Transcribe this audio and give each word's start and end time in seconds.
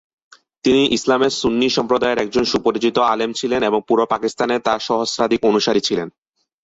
তিনি 0.65 0.81
ইসলামের 0.97 1.31
সুন্নি 1.31 1.67
সম্প্রদায়ের 1.69 2.21
একজন 2.21 2.43
সুপরিচিত 2.45 2.97
আলেম 3.11 3.31
ছিলেন 3.33 3.61
এবং 3.63 3.79
পুরো 3.87 4.03
পাকিস্তানে 4.05 4.55
তার 4.59 4.79
সহস্রাধিক 4.79 5.41
অনুসারী 5.43 5.81
ছিলেন। 5.87 6.07